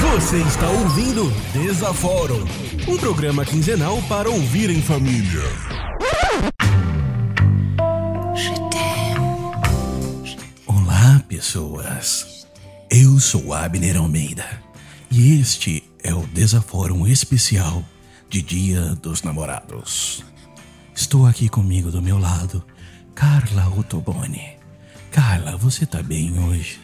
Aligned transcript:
Você 0.00 0.36
está 0.42 0.68
ouvindo 0.68 1.30
Desaforo, 1.54 2.46
um 2.86 2.98
programa 2.98 3.42
quinzenal 3.42 4.02
para 4.02 4.28
ouvir 4.28 4.68
em 4.68 4.82
família. 4.82 5.40
Olá, 10.66 11.24
pessoas. 11.26 12.46
Eu 12.90 13.18
sou 13.18 13.54
Abner 13.54 13.96
Almeida 13.96 14.44
e 15.10 15.40
este 15.40 15.82
é 16.04 16.12
o 16.12 16.26
Desaforo 16.26 17.08
especial 17.08 17.82
de 18.28 18.42
Dia 18.42 18.94
dos 18.96 19.22
Namorados. 19.22 20.22
Estou 20.94 21.26
aqui 21.26 21.48
comigo 21.48 21.90
do 21.90 22.02
meu 22.02 22.18
lado, 22.18 22.62
Carla 23.14 23.68
Ottoboni. 23.74 24.58
Carla, 25.10 25.56
você 25.56 25.86
tá 25.86 26.02
bem 26.02 26.38
hoje? 26.38 26.78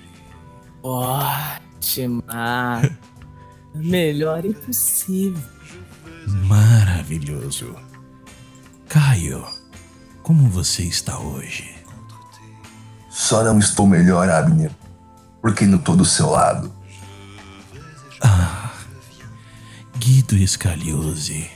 Ótima! 1.82 2.80
Melhor 3.74 4.44
impossível. 4.44 5.42
Maravilhoso. 6.46 7.74
Caio, 8.88 9.44
como 10.22 10.48
você 10.48 10.84
está 10.84 11.18
hoje? 11.18 11.74
Só 13.10 13.42
não 13.42 13.58
estou 13.58 13.88
melhor, 13.88 14.28
Abner, 14.28 14.70
porque 15.40 15.66
não 15.66 15.78
tô 15.78 15.96
do 15.96 16.04
seu 16.04 16.30
lado. 16.30 16.72
Guido 19.98 20.36
Scaliose, 20.46 21.50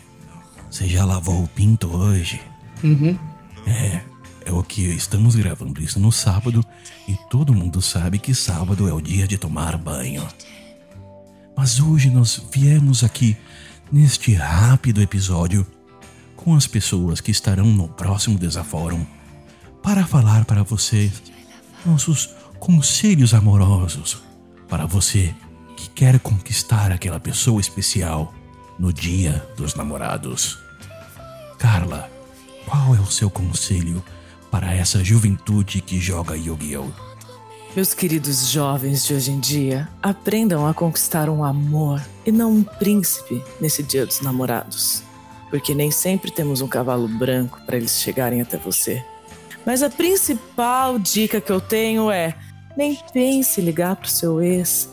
você 0.70 0.88
já 0.88 1.04
lavou 1.04 1.44
o 1.44 1.48
pinto 1.48 1.88
hoje? 1.88 2.40
Uhum. 2.82 3.18
É, 3.66 4.00
é 4.46 4.52
o 4.52 4.62
que 4.62 4.82
estamos 4.82 5.34
gravando 5.34 5.82
isso 5.82 5.98
no 5.98 6.12
sábado 6.12 6.64
e 7.08 7.16
todo 7.28 7.52
mundo 7.52 7.82
sabe 7.82 8.20
que 8.20 8.32
sábado 8.32 8.88
é 8.88 8.92
o 8.92 9.00
dia 9.00 9.26
de 9.26 9.36
tomar 9.36 9.76
banho. 9.76 10.26
Mas 11.56 11.80
hoje 11.80 12.08
nós 12.08 12.40
viemos 12.52 13.02
aqui 13.02 13.36
neste 13.90 14.34
rápido 14.34 15.02
episódio 15.02 15.66
com 16.36 16.54
as 16.54 16.66
pessoas 16.66 17.20
que 17.20 17.32
estarão 17.32 17.66
no 17.66 17.88
próximo 17.88 18.38
Desafórum 18.38 19.04
para 19.82 20.06
falar 20.06 20.44
para 20.44 20.62
vocês 20.62 21.22
nossos 21.84 22.30
conselhos 22.60 23.34
amorosos 23.34 24.22
para 24.68 24.86
você 24.86 25.34
que 25.76 25.90
quer 25.90 26.20
conquistar 26.20 26.92
aquela 26.92 27.18
pessoa 27.18 27.60
especial 27.60 28.32
no 28.78 28.92
dia 28.92 29.44
dos 29.56 29.74
namorados. 29.74 30.56
Carla, 31.58 32.08
qual 32.64 32.94
é 32.94 33.00
o 33.00 33.10
seu 33.10 33.28
conselho 33.28 34.04
para 34.50 34.74
essa 34.74 35.02
juventude 35.04 35.80
que 35.80 36.00
joga 36.00 36.36
Yu-Gi-Oh? 36.36 36.90
Meus 37.76 37.92
queridos 37.92 38.48
jovens 38.48 39.04
de 39.04 39.12
hoje 39.12 39.30
em 39.30 39.38
dia, 39.38 39.86
aprendam 40.02 40.66
a 40.66 40.72
conquistar 40.72 41.28
um 41.28 41.44
amor 41.44 42.02
e 42.24 42.32
não 42.32 42.50
um 42.50 42.62
príncipe 42.62 43.44
nesse 43.60 43.82
dia 43.82 44.06
dos 44.06 44.22
namorados. 44.22 45.02
Porque 45.50 45.74
nem 45.74 45.90
sempre 45.90 46.30
temos 46.30 46.62
um 46.62 46.68
cavalo 46.68 47.06
branco 47.06 47.60
para 47.66 47.76
eles 47.76 48.00
chegarem 48.00 48.40
até 48.40 48.56
você. 48.56 49.04
Mas 49.66 49.82
a 49.82 49.90
principal 49.90 50.98
dica 50.98 51.40
que 51.40 51.52
eu 51.52 51.60
tenho 51.60 52.10
é: 52.10 52.34
nem 52.76 52.98
pense 53.12 53.60
ligar 53.60 53.96
pro 53.96 54.08
seu 54.08 54.40
ex. 54.40 54.88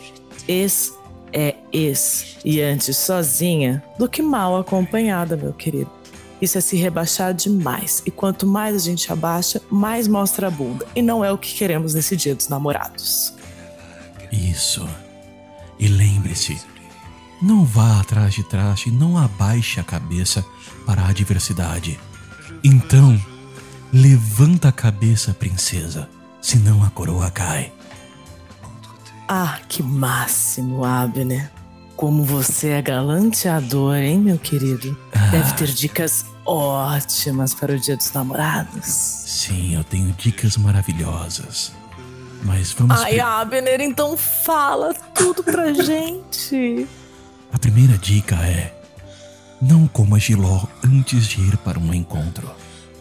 Ex 0.47 0.93
é 1.31 1.55
ex. 1.71 2.37
E 2.43 2.59
antes 2.61 2.97
sozinha 2.97 3.81
do 3.97 4.09
que 4.09 4.21
mal 4.21 4.57
acompanhada, 4.57 5.37
meu 5.37 5.53
querido. 5.53 6.02
Isso 6.43 6.57
é 6.57 6.61
se 6.61 6.75
rebaixar 6.75 7.33
demais. 7.33 8.03
E 8.05 8.11
quanto 8.11 8.45
mais 8.45 8.75
a 8.75 8.79
gente 8.79 9.09
abaixa, 9.09 9.61
mais 9.71 10.09
mostra 10.09 10.47
a 10.47 10.51
bunda. 10.51 10.85
E 10.93 11.01
não 11.01 11.23
é 11.23 11.31
o 11.31 11.37
que 11.37 11.53
queremos 11.53 11.93
nesse 11.93 12.17
dia 12.17 12.35
dos 12.35 12.49
namorados. 12.49 13.33
Isso. 14.29 14.85
E 15.79 15.87
lembre-se, 15.87 16.61
não 17.41 17.63
vá 17.63 18.01
atrás 18.01 18.33
de 18.33 18.43
traste, 18.43 18.91
não 18.91 19.17
abaixe 19.17 19.79
a 19.79 19.85
cabeça 19.85 20.43
para 20.85 21.03
a 21.03 21.07
adversidade. 21.11 21.97
Então, 22.61 23.17
levanta 23.93 24.67
a 24.67 24.73
cabeça, 24.73 25.33
princesa, 25.33 26.09
senão 26.41 26.83
a 26.83 26.89
coroa 26.89 27.31
cai. 27.31 27.71
Ah, 29.29 29.61
que 29.69 29.81
máximo, 29.81 30.83
Abner. 30.83 31.49
Como 31.95 32.25
você 32.25 32.71
é 32.71 32.81
galanteador, 32.81 33.95
hein, 33.95 34.19
meu 34.19 34.37
querido? 34.37 34.97
Deve 35.33 35.53
ter 35.53 35.67
dicas 35.67 36.25
ótimas 36.45 37.53
para 37.55 37.73
o 37.73 37.79
dia 37.79 37.97
dos 37.97 38.11
namorados. 38.11 38.85
Sim, 38.85 39.75
eu 39.75 39.83
tenho 39.83 40.11
dicas 40.13 40.57
maravilhosas. 40.57 41.71
Mas 42.43 42.71
vamos 42.71 42.99
Ai, 43.01 43.19
Abner, 43.19 43.81
então 43.81 44.15
fala 44.15 44.93
tudo 45.15 45.43
pra 45.43 45.73
gente. 45.73 46.87
A 47.51 47.57
primeira 47.57 47.97
dica 47.97 48.35
é: 48.35 48.75
não 49.61 49.87
coma 49.87 50.19
giló 50.19 50.65
antes 50.83 51.25
de 51.25 51.41
ir 51.41 51.57
para 51.57 51.79
um 51.79 51.93
encontro, 51.93 52.51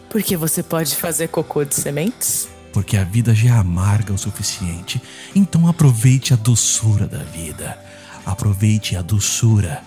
Porque 0.08 0.36
você 0.36 0.62
pode 0.62 0.96
fazer 0.96 1.28
cocô 1.28 1.64
de 1.64 1.74
sementes? 1.74 2.48
porque 2.72 2.96
a 2.96 3.04
vida 3.04 3.34
já 3.34 3.50
é 3.50 3.58
amarga 3.58 4.14
o 4.14 4.18
suficiente. 4.18 4.98
Então 5.34 5.68
aproveite 5.68 6.32
a 6.32 6.36
doçura 6.36 7.06
da 7.06 7.18
vida. 7.18 7.78
Aproveite 8.24 8.96
a 8.96 9.02
doçura 9.02 9.82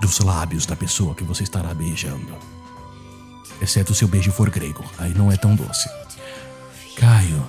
dos 0.00 0.20
lábios 0.20 0.66
da 0.66 0.74
pessoa 0.74 1.14
que 1.14 1.24
você 1.24 1.42
estará 1.42 1.74
beijando. 1.74 2.34
Exceto 3.60 3.94
se 3.94 4.04
o 4.04 4.08
beijo 4.08 4.32
for 4.32 4.48
grego, 4.48 4.84
aí 4.98 5.12
não 5.14 5.30
é 5.30 5.36
tão 5.36 5.54
doce. 5.54 5.88
Caio, 6.96 7.46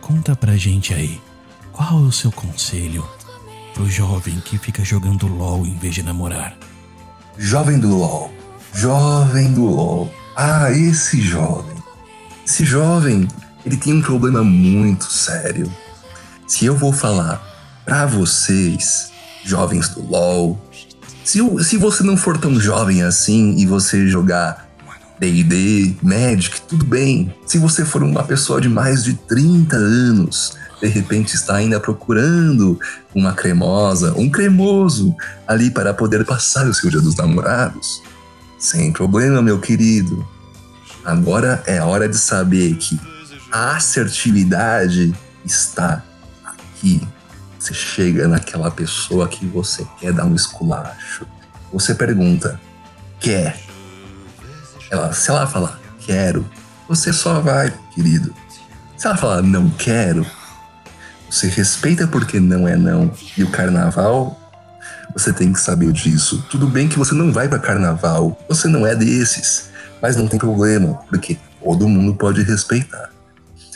conta 0.00 0.34
pra 0.34 0.56
gente 0.56 0.92
aí, 0.92 1.20
qual 1.72 2.00
é 2.00 2.02
o 2.02 2.12
seu 2.12 2.32
conselho 2.32 3.08
pro 3.72 3.88
jovem 3.88 4.40
que 4.40 4.58
fica 4.58 4.84
jogando 4.84 5.26
LOL 5.26 5.64
em 5.64 5.76
vez 5.78 5.94
de 5.94 6.02
namorar? 6.02 6.56
Jovem 7.38 7.78
do 7.78 7.96
LOL. 7.96 8.32
Jovem 8.74 9.52
do 9.52 9.64
LOL. 9.64 10.12
Ah, 10.36 10.70
esse 10.70 11.20
jovem. 11.20 11.76
Esse 12.44 12.64
jovem, 12.64 13.28
ele 13.64 13.76
tem 13.76 13.94
um 13.94 14.02
problema 14.02 14.42
muito 14.42 15.04
sério. 15.04 15.70
Se 16.46 16.66
eu 16.66 16.76
vou 16.76 16.92
falar 16.92 17.40
pra 17.84 18.06
vocês, 18.06 19.10
jovens 19.44 19.88
do 19.90 20.02
LOL, 20.02 20.60
se, 21.24 21.40
se 21.64 21.76
você 21.76 22.02
não 22.02 22.16
for 22.16 22.38
tão 22.38 22.58
jovem 22.58 23.02
assim 23.02 23.56
e 23.56 23.66
você 23.66 24.06
jogar 24.06 24.68
D&D, 25.18 25.94
Magic, 26.02 26.62
tudo 26.62 26.84
bem. 26.84 27.32
Se 27.46 27.58
você 27.58 27.84
for 27.84 28.02
uma 28.02 28.24
pessoa 28.24 28.60
de 28.60 28.68
mais 28.68 29.04
de 29.04 29.14
30 29.14 29.76
anos, 29.76 30.56
de 30.80 30.88
repente 30.88 31.36
está 31.36 31.54
ainda 31.54 31.78
procurando 31.78 32.78
uma 33.14 33.32
cremosa, 33.32 34.12
um 34.16 34.28
cremoso 34.28 35.14
ali 35.46 35.70
para 35.70 35.94
poder 35.94 36.24
passar 36.24 36.66
o 36.66 36.74
seu 36.74 36.90
dia 36.90 37.00
dos 37.00 37.14
namorados, 37.14 38.02
sem 38.58 38.92
problema, 38.92 39.40
meu 39.40 39.60
querido. 39.60 40.26
Agora 41.04 41.62
é 41.66 41.80
hora 41.80 42.08
de 42.08 42.18
saber 42.18 42.74
que 42.74 42.98
a 43.52 43.76
assertividade 43.76 45.14
está 45.44 46.02
aqui. 46.44 47.00
Você 47.62 47.74
chega 47.74 48.26
naquela 48.26 48.72
pessoa 48.72 49.28
que 49.28 49.46
você 49.46 49.86
quer 50.00 50.12
dar 50.12 50.24
um 50.24 50.34
esculacho. 50.34 51.24
Você 51.72 51.94
pergunta, 51.94 52.60
quer? 53.20 53.56
Ela, 54.90 55.12
se 55.12 55.30
ela 55.30 55.46
falar 55.46 55.78
quero, 56.00 56.44
você 56.88 57.12
só 57.12 57.38
vai, 57.38 57.72
querido. 57.94 58.34
Se 58.96 59.06
ela 59.06 59.16
falar 59.16 59.42
não 59.42 59.70
quero, 59.70 60.26
você 61.30 61.46
respeita 61.46 62.04
porque 62.08 62.40
não 62.40 62.66
é 62.66 62.74
não. 62.74 63.14
E 63.38 63.44
o 63.44 63.50
carnaval, 63.52 64.36
você 65.14 65.32
tem 65.32 65.52
que 65.52 65.60
saber 65.60 65.92
disso. 65.92 66.44
Tudo 66.50 66.66
bem 66.66 66.88
que 66.88 66.98
você 66.98 67.14
não 67.14 67.32
vai 67.32 67.48
para 67.48 67.60
carnaval, 67.60 68.36
você 68.48 68.66
não 68.66 68.84
é 68.84 68.96
desses, 68.96 69.70
mas 70.02 70.16
não 70.16 70.26
tem 70.26 70.40
problema, 70.40 70.94
porque 71.08 71.38
todo 71.62 71.88
mundo 71.88 72.16
pode 72.16 72.42
respeitar. 72.42 73.10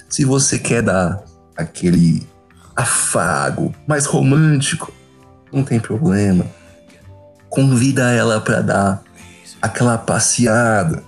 Se 0.08 0.24
você 0.24 0.58
quer 0.58 0.82
dar 0.82 1.22
aquele 1.56 2.26
afago 2.76 3.74
mais 3.86 4.04
romântico, 4.04 4.92
não 5.50 5.64
tem 5.64 5.80
problema. 5.80 6.44
Convida 7.48 8.10
ela 8.10 8.40
para 8.40 8.60
dar 8.60 9.02
aquela 9.62 9.96
passeada. 9.96 11.02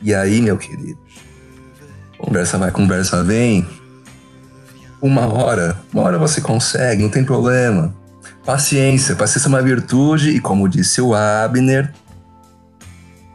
E 0.00 0.14
aí, 0.14 0.40
meu 0.40 0.56
querido, 0.56 0.98
conversa 2.16 2.56
vai, 2.56 2.70
conversa 2.70 3.22
vem. 3.22 3.68
Uma 5.02 5.26
hora, 5.26 5.78
uma 5.92 6.02
hora 6.02 6.18
você 6.18 6.40
consegue, 6.40 7.02
não 7.02 7.10
tem 7.10 7.24
problema. 7.24 7.94
Paciência, 8.44 9.14
paciência 9.14 9.48
é 9.48 9.50
uma 9.50 9.62
virtude 9.62 10.30
e 10.30 10.40
como 10.40 10.68
disse 10.68 11.00
o 11.00 11.14
Abner, 11.14 11.92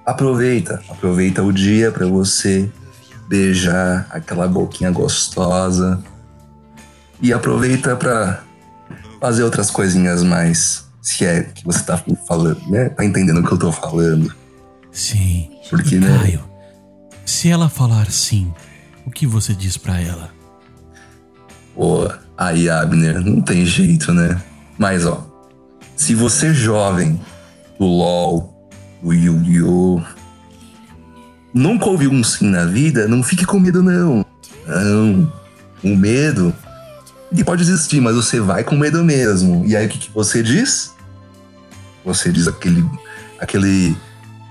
aproveita, 0.03 0.81
aproveita 0.89 1.44
o 1.44 1.53
dia 1.53 1.91
para 1.91 2.07
você 2.07 2.69
beijar 3.27 4.07
aquela 4.09 4.47
boquinha 4.47 4.91
gostosa 4.91 6.03
e 7.25 7.33
aproveita 7.33 7.95
para 7.95 8.44
fazer 9.19 9.42
outras 9.42 9.72
coisinhas 9.72 10.22
mais, 10.22 10.86
se 11.01 11.25
é 11.25 11.42
que 11.42 11.66
você 11.66 11.81
tá 11.81 12.00
falando, 12.27 12.62
né? 12.69 12.89
Tá 12.89 13.04
entendendo 13.04 13.39
o 13.39 13.44
que 13.44 13.51
eu 13.51 13.57
tô 13.57 13.72
falando? 13.72 14.31
Sim. 14.92 15.50
Porque, 15.68 15.95
e 15.95 16.00
né? 16.00 16.19
Caio, 16.19 16.44
se 17.25 17.50
ela 17.50 17.68
falar 17.68 18.12
sim, 18.12 18.54
o 19.07 19.10
que 19.10 19.25
você 19.25 19.56
diz 19.56 19.75
pra 19.75 20.00
ela? 20.00 20.30
Boa. 21.75 22.19
Aí, 22.38 22.69
Abner, 22.69 23.19
não 23.19 23.42
tem 23.42 23.66
jeito, 23.66 24.13
né? 24.13 24.39
Mas, 24.77 25.04
ó, 25.07 25.25
se 25.95 26.13
você 26.13 26.50
é 26.50 26.54
jovem 26.54 27.19
do 27.80 27.86
LoL, 27.88 28.69
do 29.01 29.12
Yu-Gi-Oh! 29.12 30.00
Nunca 31.51 31.86
ouviu 31.86 32.12
um 32.12 32.24
sim 32.24 32.51
na 32.51 32.66
vida, 32.66 33.07
não 33.07 33.24
fique 33.24 33.48
com 33.48 33.60
medo, 33.60 33.81
não. 33.81 34.24
Não. 34.68 35.33
O 35.83 35.95
medo, 35.95 36.54
ele 37.31 37.44
pode 37.44 37.63
existir, 37.63 38.00
mas 38.01 38.16
você 38.16 38.39
vai 38.39 38.63
com 38.63 38.75
medo 38.75 39.04
mesmo. 39.04 39.66
E 39.66 39.75
aí, 39.75 39.86
o 39.86 39.89
que, 39.89 39.98
que 39.98 40.12
você 40.12 40.44
diz? 40.44 40.94
Você 42.04 42.31
diz 42.31 42.48
aquele, 42.48 42.86
aquele, 43.39 43.98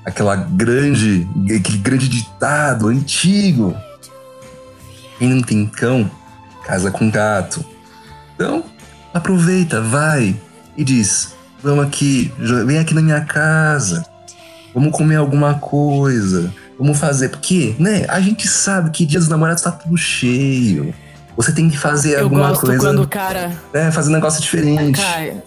aquela 0.04 0.36
grande, 0.36 1.26
aquele 1.54 1.78
grande 1.78 2.08
ditado 2.08 2.88
antigo. 2.88 3.74
Quem 5.18 5.28
não 5.28 5.42
tem 5.42 5.66
cão, 5.66 6.10
casa 6.64 6.90
com 6.90 7.10
gato. 7.10 7.64
Então, 8.34 8.64
aproveita, 9.12 9.80
vai 9.80 10.38
e 10.76 10.82
diz: 10.82 11.34
Vamos 11.62 11.86
aqui, 11.86 12.32
vem 12.66 12.78
aqui 12.78 12.92
na 12.92 13.00
minha 13.00 13.24
casa, 13.24 14.04
vamos 14.74 14.92
comer 14.92 15.16
alguma 15.16 15.54
coisa, 15.54 16.52
vamos 16.78 16.98
fazer. 16.98 17.28
Porque, 17.28 17.76
né, 17.78 18.04
a 18.08 18.20
gente 18.20 18.48
sabe 18.48 18.90
que 18.90 19.06
dia 19.06 19.20
dos 19.20 19.28
namorados 19.28 19.62
tá 19.62 19.70
tudo 19.70 19.96
cheio. 19.96 20.92
Você 21.36 21.52
tem 21.52 21.68
que 21.68 21.76
fazer 21.76 22.14
Eu 22.18 22.24
alguma 22.24 22.48
gosto 22.50 22.66
coisa. 22.66 22.80
quando 22.80 23.02
o 23.02 23.08
cara. 23.08 23.52
né, 23.72 23.90
fazer 23.90 24.10
um 24.10 24.14
negócio 24.14 24.40
diferente. 24.40 25.00
Cai. 25.00 25.42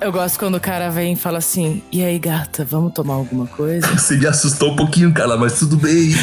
Eu 0.00 0.10
gosto 0.10 0.38
quando 0.38 0.56
o 0.56 0.60
cara 0.60 0.90
vem 0.90 1.12
e 1.12 1.16
fala 1.16 1.38
assim: 1.38 1.82
E 1.92 2.02
aí, 2.02 2.18
gata, 2.18 2.64
vamos 2.64 2.92
tomar 2.92 3.14
alguma 3.14 3.46
coisa? 3.46 3.86
Você 3.96 4.16
me 4.16 4.26
assustou 4.26 4.72
um 4.72 4.76
pouquinho, 4.76 5.12
cara, 5.12 5.36
mas 5.36 5.58
tudo 5.58 5.76
bem. 5.76 6.10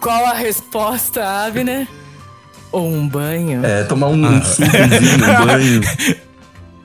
Qual 0.00 0.26
a 0.26 0.34
resposta, 0.34 1.22
Abner? 1.46 1.86
Ou 2.72 2.88
um 2.90 3.08
banho? 3.08 3.64
É, 3.64 3.84
tomar 3.84 4.08
um, 4.08 4.24
um 4.26 4.42
sucozinho, 4.42 5.14
um 5.14 5.46
banho. 5.46 5.80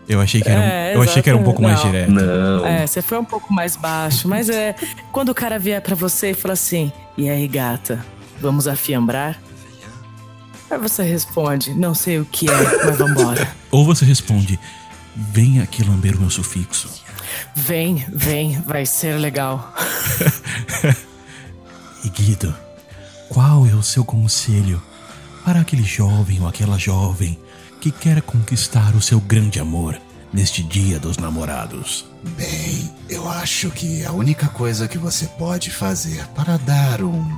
Eu 0.07 0.21
achei 0.21 0.41
que 0.41 0.49
era 0.49 0.59
um, 0.59 0.63
É, 0.63 0.95
eu 0.95 1.01
achei 1.01 1.21
que 1.21 1.29
era 1.29 1.37
um 1.37 1.43
pouco 1.43 1.61
mais 1.61 1.79
exatamente. 1.79 2.07
direto. 2.11 2.25
Não. 2.25 2.65
É, 2.65 2.85
você 2.87 3.01
foi 3.01 3.17
um 3.17 3.25
pouco 3.25 3.51
mais 3.53 3.75
baixo, 3.75 4.27
mas 4.27 4.49
é. 4.49 4.75
Quando 5.11 5.29
o 5.29 5.35
cara 5.35 5.57
vier 5.57 5.81
pra 5.81 5.95
você 5.95 6.31
e 6.31 6.33
fala 6.35 6.53
assim: 6.53 6.91
E 7.17 7.27
aí, 7.29 7.47
gata, 7.47 7.99
vamos 8.41 8.67
afiambrar? 8.67 9.39
Aí 10.69 10.77
você 10.77 11.03
responde: 11.03 11.73
Não 11.73 11.93
sei 11.93 12.19
o 12.19 12.25
que 12.25 12.49
é, 12.49 12.85
mas 12.85 12.97
vambora. 12.97 13.51
Ou 13.71 13.85
você 13.85 14.05
responde: 14.05 14.59
Vem 15.15 15.61
aqui 15.61 15.83
lamber 15.83 16.15
o 16.15 16.21
meu 16.21 16.29
sufixo. 16.29 16.89
Vem, 17.55 18.05
vem, 18.09 18.59
vai 18.61 18.85
ser 18.85 19.17
legal. 19.17 19.73
E 22.03 22.09
Guido, 22.09 22.55
qual 23.27 23.65
é 23.67 23.73
o 23.73 23.83
seu 23.83 24.05
conselho 24.05 24.81
para 25.43 25.59
aquele 25.59 25.83
jovem 25.83 26.39
ou 26.39 26.47
aquela 26.47 26.77
jovem 26.77 27.37
que 27.81 27.91
quer 27.91 28.21
conquistar 28.21 28.95
o 28.95 29.01
seu 29.01 29.19
grande 29.19 29.59
amor 29.59 29.99
neste 30.31 30.63
dia 30.63 30.97
dos 30.97 31.17
namorados? 31.17 32.05
Bem, 32.37 32.89
eu 33.09 33.27
acho 33.29 33.69
que 33.71 34.05
a 34.05 34.13
única 34.13 34.47
coisa 34.47 34.87
que 34.87 34.97
você 34.97 35.27
pode 35.27 35.69
fazer 35.71 36.25
para 36.27 36.57
dar 36.57 37.03
um, 37.03 37.37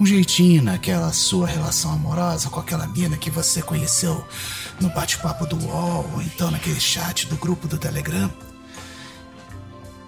um 0.00 0.06
jeitinho 0.06 0.62
naquela 0.62 1.12
sua 1.12 1.46
relação 1.46 1.92
amorosa 1.92 2.50
com 2.50 2.58
aquela 2.58 2.86
mina 2.86 3.16
que 3.16 3.30
você 3.30 3.62
conheceu 3.62 4.24
no 4.80 4.88
bate-papo 4.90 5.46
do 5.46 5.56
UOL 5.56 6.10
ou 6.14 6.22
então 6.22 6.50
naquele 6.50 6.80
chat 6.80 7.26
do 7.26 7.36
grupo 7.36 7.68
do 7.68 7.78
Telegram. 7.78 8.30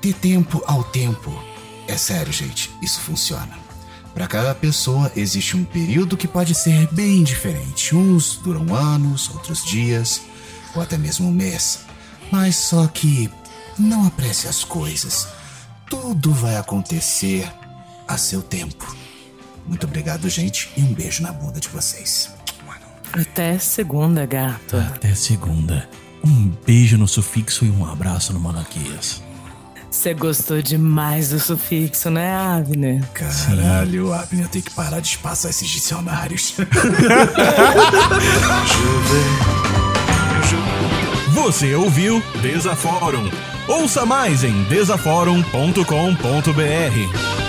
Ter 0.01 0.15
tempo 0.15 0.63
ao 0.67 0.83
tempo. 0.85 1.31
É 1.87 1.97
sério, 1.97 2.33
gente, 2.33 2.71
isso 2.83 3.01
funciona. 3.01 3.59
Para 4.15 4.27
cada 4.29 4.55
pessoa 4.55 5.11
existe 5.17 5.57
um 5.57 5.65
período 5.65 6.17
que 6.17 6.29
pode 6.29 6.55
ser 6.55 6.89
bem 6.93 7.25
diferente. 7.25 7.95
Uns 7.95 8.37
duram 8.37 8.75
anos, 8.75 9.29
outros 9.31 9.65
dias, 9.65 10.23
ou 10.75 10.83
até 10.83 10.97
mesmo 10.97 11.29
um 11.29 11.33
mês. 11.33 11.81
Mas 12.31 12.57
só 12.57 12.87
que 12.87 13.31
não 13.79 14.07
apresse 14.07 14.47
as 14.47 14.63
coisas. 14.63 15.27
Tudo 15.89 16.33
vai 16.33 16.57
acontecer 16.57 17.51
a 18.07 18.17
seu 18.17 18.41
tempo. 18.41 19.04
Muito 19.67 19.87
obrigado, 19.87 20.29
gente, 20.29 20.71
e 20.77 20.83
um 20.83 20.93
beijo 20.93 21.23
na 21.23 21.33
bunda 21.33 21.59
de 21.59 21.69
vocês. 21.69 22.31
Até 23.13 23.59
segunda, 23.59 24.27
gato. 24.27 24.77
Até 24.77 25.15
segunda. 25.15 25.89
Um 26.25 26.53
beijo 26.67 26.99
no 26.99 27.07
sufixo 27.07 27.65
e 27.65 27.71
um 27.71 27.87
abraço 27.87 28.33
no 28.33 28.41
Malaquias. 28.41 29.23
Você 29.91 30.13
gostou 30.13 30.61
demais 30.61 31.29
do 31.29 31.39
sufixo, 31.39 32.11
né, 32.11 32.35
Abner? 32.35 33.05
Caralho, 33.13 34.13
Abner, 34.13 34.47
eu 34.47 34.49
tenho 34.49 34.65
que 34.65 34.73
parar 34.73 34.99
de 34.99 35.17
passar 35.19 35.51
esses 35.51 35.69
dicionários. 35.69 36.55
Você 41.31 41.75
ouviu 41.75 42.21
Desaforum. 42.43 43.31
Ouça 43.69 44.05
mais 44.05 44.43
em 44.43 44.65
desaforum.com.br. 44.65 47.44